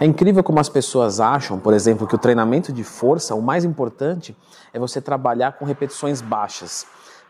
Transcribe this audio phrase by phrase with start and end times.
[0.00, 3.62] É incrível como as pessoas acham, por exemplo, que o treinamento de força, o mais
[3.62, 4.34] importante
[4.72, 6.86] é você trabalhar com repetições baixas.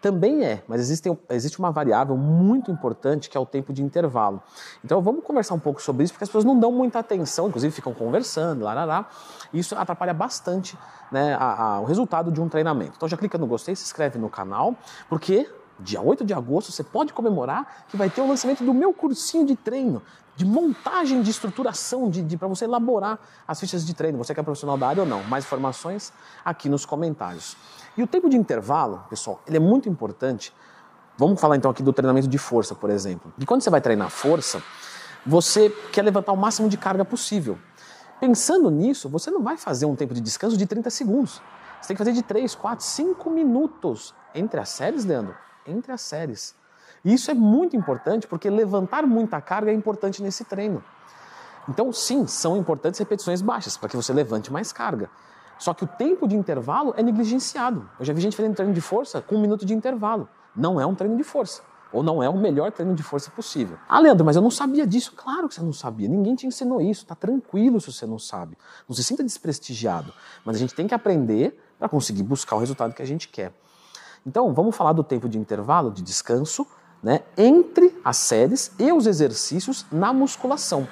[0.00, 4.40] Também é, mas existe, existe uma variável muito importante que é o tempo de intervalo.
[4.84, 7.74] Então vamos conversar um pouco sobre isso, porque as pessoas não dão muita atenção, inclusive
[7.74, 9.08] ficam conversando, lá, lá, lá.
[9.52, 10.78] E isso atrapalha bastante
[11.10, 12.92] né, a, a, o resultado de um treinamento.
[12.96, 14.76] Então já clica no gostei, se inscreve no canal,
[15.08, 18.92] porque dia 8 de agosto, você pode comemorar que vai ter o lançamento do meu
[18.92, 20.02] cursinho de treino,
[20.36, 24.18] de montagem de estruturação, de, de para você elaborar as fichas de treino.
[24.18, 25.22] Você que é profissional da área ou não.
[25.24, 26.12] Mais informações
[26.44, 27.56] aqui nos comentários.
[27.96, 30.52] E o tempo de intervalo, pessoal, ele é muito importante.
[31.16, 33.32] Vamos falar então aqui do treinamento de força, por exemplo.
[33.38, 34.62] E quando você vai treinar força,
[35.26, 37.58] você quer levantar o máximo de carga possível.
[38.20, 41.42] Pensando nisso, você não vai fazer um tempo de descanso de 30 segundos.
[41.80, 45.34] Você tem que fazer de 3, 4, 5 minutos entre as séries, Leandro
[45.68, 46.54] entre as séries.
[47.04, 50.82] E isso é muito importante porque levantar muita carga é importante nesse treino.
[51.68, 55.10] Então, sim, são importantes repetições baixas para que você levante mais carga.
[55.58, 57.88] Só que o tempo de intervalo é negligenciado.
[57.98, 60.28] Eu já vi gente fazendo treino de força com um minuto de intervalo.
[60.54, 61.62] Não é um treino de força.
[61.92, 63.78] Ou não é o melhor treino de força possível.
[63.88, 65.12] Ah, Leandro, mas eu não sabia disso.
[65.16, 66.08] Claro que você não sabia.
[66.08, 67.04] Ninguém te ensinou isso.
[67.06, 68.56] Tá tranquilo se você não sabe.
[68.88, 70.12] Não se sinta desprestigiado.
[70.44, 73.52] Mas a gente tem que aprender para conseguir buscar o resultado que a gente quer.
[74.28, 76.66] Então, vamos falar do tempo de intervalo, de descanso,
[77.02, 80.86] né, entre as séries e os exercícios na musculação.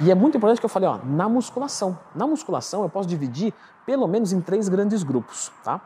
[0.00, 1.98] E é muito importante que eu falei, ó, na musculação.
[2.14, 3.52] Na musculação eu posso dividir
[3.84, 5.80] pelo menos em três grandes grupos, tá?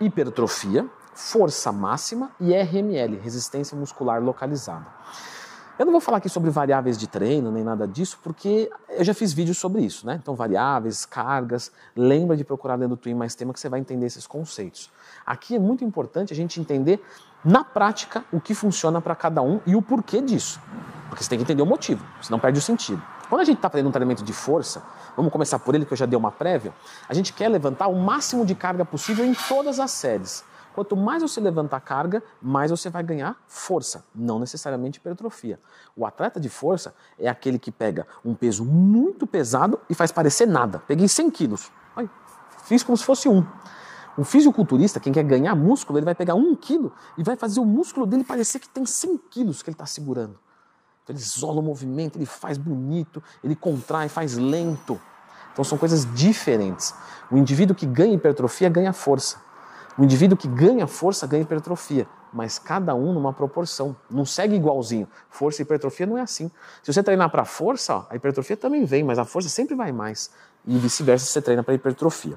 [0.00, 4.86] Hipertrofia, força máxima e RML, resistência muscular localizada.
[5.78, 9.12] Eu não vou falar aqui sobre variáveis de treino nem nada disso, porque eu já
[9.12, 10.18] fiz vídeos sobre isso, né?
[10.22, 14.06] Então, variáveis, cargas, lembra de procurar dentro do Twin mais tema que você vai entender
[14.06, 14.90] esses conceitos.
[15.26, 17.04] Aqui é muito importante a gente entender
[17.44, 20.58] na prática o que funciona para cada um e o porquê disso.
[21.10, 23.02] Porque você tem que entender o motivo, senão perde o sentido.
[23.28, 24.82] Quando a gente está fazendo um treinamento de força,
[25.14, 26.72] vamos começar por ele que eu já dei uma prévia,
[27.06, 30.42] a gente quer levantar o máximo de carga possível em todas as séries.
[30.76, 35.58] Quanto mais você levantar carga, mais você vai ganhar força, não necessariamente hipertrofia.
[35.96, 40.46] O atleta de força é aquele que pega um peso muito pesado e faz parecer
[40.46, 40.82] nada.
[40.86, 42.10] Peguei 100 quilos, Ai,
[42.64, 43.42] fiz como se fosse um.
[44.18, 47.64] Um fisiculturista, quem quer ganhar músculo, ele vai pegar um quilo e vai fazer o
[47.64, 50.38] músculo dele parecer que tem 100 quilos que ele está segurando.
[51.02, 55.00] Então ele isola o movimento, ele faz bonito, ele contrai, faz lento.
[55.54, 56.94] Então são coisas diferentes.
[57.30, 59.45] O indivíduo que ganha hipertrofia ganha força.
[59.98, 63.96] O indivíduo que ganha força ganha hipertrofia, mas cada um numa proporção.
[64.10, 65.08] Não segue igualzinho.
[65.30, 66.50] Força e hipertrofia não é assim.
[66.82, 69.92] Se você treinar para força, ó, a hipertrofia também vem, mas a força sempre vai
[69.92, 70.30] mais.
[70.66, 72.36] E vice-versa se você treina para hipertrofia.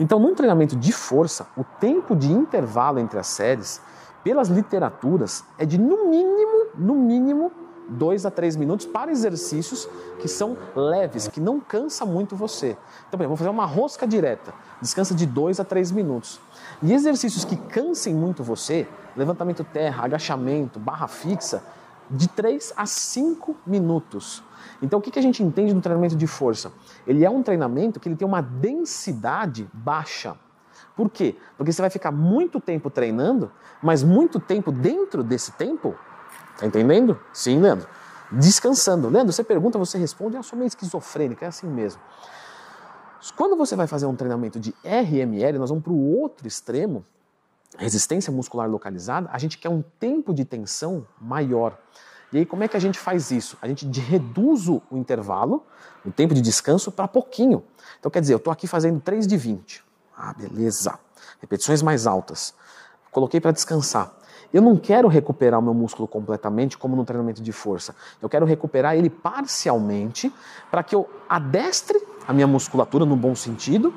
[0.00, 3.80] Então, num treinamento de força, o tempo de intervalo entre as séries,
[4.24, 7.52] pelas literaturas, é de no mínimo, no mínimo,
[7.88, 9.88] 2 a 3 minutos para exercícios
[10.18, 12.76] que são leves, que não cansa muito você.
[13.08, 16.40] Então, por exemplo, vou fazer uma rosca direta, descansa de 2 a 3 minutos.
[16.82, 21.62] E exercícios que cansem muito você, levantamento terra, agachamento, barra fixa,
[22.10, 24.42] de 3 a 5 minutos.
[24.82, 26.72] Então, o que a gente entende do treinamento de força?
[27.06, 30.36] Ele é um treinamento que ele tem uma densidade baixa.
[30.94, 31.36] Por quê?
[31.56, 33.50] Porque você vai ficar muito tempo treinando,
[33.82, 35.94] mas muito tempo dentro desse tempo,
[36.58, 37.18] tá entendendo?
[37.32, 37.88] Sim, Leandro.
[38.30, 39.08] Descansando.
[39.08, 42.00] Leandro, você pergunta, você responde, eu sou meio esquizofrênica, é assim mesmo.
[43.36, 47.04] Quando você vai fazer um treinamento de RML, nós vamos para o outro extremo,
[47.76, 51.78] resistência muscular localizada, a gente quer um tempo de tensão maior.
[52.32, 53.56] E aí, como é que a gente faz isso?
[53.62, 55.64] A gente reduz o intervalo,
[56.04, 57.64] o tempo de descanso, para pouquinho.
[57.98, 59.84] Então, quer dizer, eu estou aqui fazendo 3 de 20.
[60.16, 60.98] Ah, beleza.
[61.40, 62.54] Repetições mais altas.
[63.16, 64.12] Coloquei para descansar.
[64.52, 67.96] Eu não quero recuperar o meu músculo completamente, como no treinamento de força.
[68.20, 70.30] Eu quero recuperar ele parcialmente
[70.70, 73.94] para que eu adestre a minha musculatura, no bom sentido,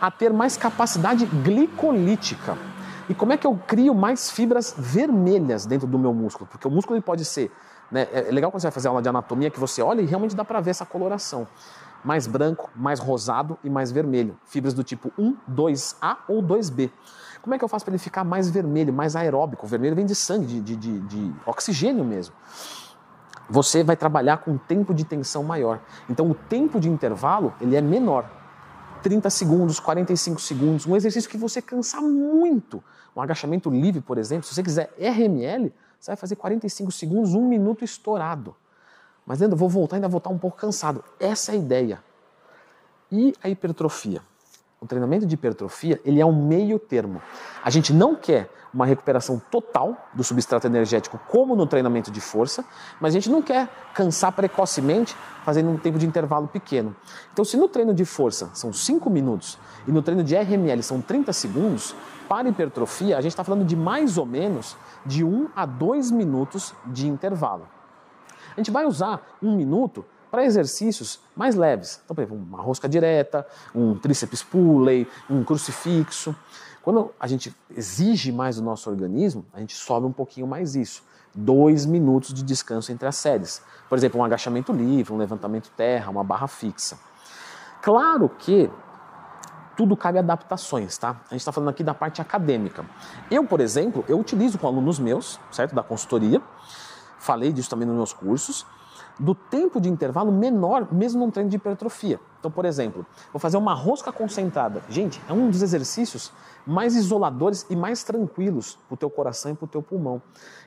[0.00, 2.56] a ter mais capacidade glicolítica.
[3.06, 6.48] E como é que eu crio mais fibras vermelhas dentro do meu músculo?
[6.50, 7.52] Porque o músculo ele pode ser.
[7.90, 10.34] Né, é legal quando você vai fazer aula de anatomia que você olha e realmente
[10.34, 11.46] dá para ver essa coloração.
[12.04, 14.36] Mais branco, mais rosado e mais vermelho.
[14.44, 16.90] Fibras do tipo 1, 2A ou 2B.
[17.40, 19.66] Como é que eu faço para ele ficar mais vermelho, mais aeróbico?
[19.66, 22.34] O vermelho vem de sangue, de, de, de, oxigênio mesmo.
[23.50, 25.80] Você vai trabalhar com um tempo de tensão maior.
[26.08, 28.30] Então o tempo de intervalo ele é menor.
[29.02, 32.82] 30 segundos, 45 segundos, um exercício que você cansa muito.
[33.14, 37.46] Um agachamento livre, por exemplo, se você quiser RML, você vai fazer 45 segundos, um
[37.46, 38.56] minuto estourado.
[39.26, 41.02] Mas ainda vou voltar, ainda vou estar um pouco cansado.
[41.18, 42.04] Essa é a ideia.
[43.10, 44.20] E a hipertrofia?
[44.80, 47.22] O treinamento de hipertrofia, ele é um meio termo.
[47.62, 52.64] A gente não quer uma recuperação total do substrato energético, como no treinamento de força,
[53.00, 56.94] mas a gente não quer cansar precocemente fazendo um tempo de intervalo pequeno.
[57.32, 59.56] Então, se no treino de força são 5 minutos
[59.86, 61.94] e no treino de RML são 30 segundos,
[62.28, 64.76] para hipertrofia a gente está falando de mais ou menos
[65.06, 67.66] de 1 a 2 minutos de intervalo.
[68.52, 72.00] A gente vai usar um minuto para exercícios mais leves.
[72.04, 76.34] Então, por exemplo, uma rosca direta, um tríceps pulley, um crucifixo.
[76.82, 81.04] Quando a gente exige mais do nosso organismo, a gente sobe um pouquinho mais isso.
[81.34, 83.62] Dois minutos de descanso entre as séries.
[83.88, 86.98] Por exemplo, um agachamento livre, um levantamento terra, uma barra fixa.
[87.80, 88.70] Claro que
[89.76, 91.10] tudo cabe adaptações, tá?
[91.28, 92.84] A gente está falando aqui da parte acadêmica.
[93.30, 96.40] Eu, por exemplo, eu utilizo com alunos meus, certo, da consultoria,
[97.24, 98.66] falei disso também nos meus cursos,
[99.18, 102.20] do tempo de intervalo menor, mesmo num treino de hipertrofia.
[102.38, 104.82] Então, por exemplo, vou fazer uma rosca concentrada.
[104.88, 106.30] Gente, é um dos exercícios
[106.66, 110.20] mais isoladores e mais tranquilos para o teu coração e para o teu pulmão.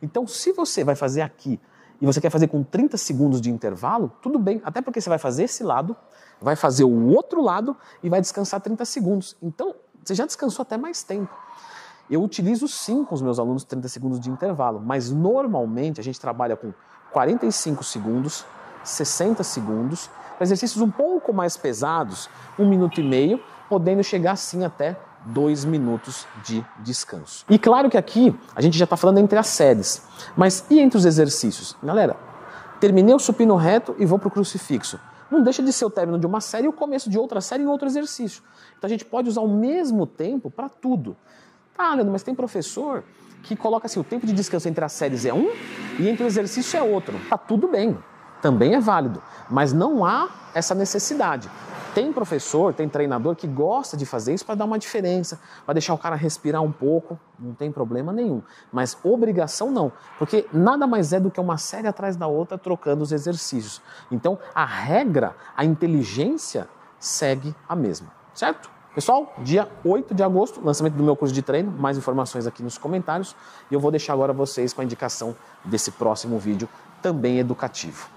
[0.00, 1.60] Então, se você vai fazer aqui
[2.00, 5.18] e você quer fazer com 30 segundos de intervalo, tudo bem, até porque você vai
[5.18, 5.96] fazer esse lado,
[6.40, 9.36] vai fazer o outro lado e vai descansar 30 segundos.
[9.42, 9.74] Então,
[10.04, 11.34] você já descansou até mais tempo.
[12.10, 16.20] Eu utilizo sim com os meus alunos 30 segundos de intervalo, mas normalmente a gente
[16.20, 16.72] trabalha com
[17.12, 18.44] 45 segundos,
[18.82, 22.28] 60 segundos, para exercícios um pouco mais pesados,
[22.58, 27.46] um minuto e meio, podendo chegar assim até dois minutos de descanso.
[27.48, 30.02] E claro que aqui a gente já está falando entre as séries,
[30.36, 31.76] mas e entre os exercícios?
[31.82, 32.16] Galera,
[32.80, 35.00] terminei o supino reto e vou para o crucifixo.
[35.30, 37.62] Não deixa de ser o término de uma série e o começo de outra série
[37.62, 38.42] em outro exercício.
[38.76, 41.16] Então a gente pode usar o mesmo tempo para tudo.
[41.76, 43.02] Ah, Leandro, mas tem professor
[43.42, 45.50] que coloca assim, o tempo de descanso entre as séries é um
[45.98, 47.18] e entre o exercício é outro.
[47.28, 47.98] Tá tudo bem,
[48.40, 51.50] também é válido, mas não há essa necessidade.
[51.94, 55.94] Tem professor, tem treinador que gosta de fazer isso para dar uma diferença, para deixar
[55.94, 58.42] o cara respirar um pouco, não tem problema nenhum.
[58.72, 63.02] Mas obrigação não, porque nada mais é do que uma série atrás da outra trocando
[63.02, 63.80] os exercícios.
[64.10, 66.68] Então a regra, a inteligência
[66.98, 68.73] segue a mesma, certo?
[68.94, 72.78] Pessoal, dia 8 de agosto, lançamento do meu curso de treino, mais informações aqui nos
[72.78, 73.34] comentários
[73.68, 76.68] e eu vou deixar agora vocês com a indicação desse próximo vídeo,
[77.02, 78.14] também educativo.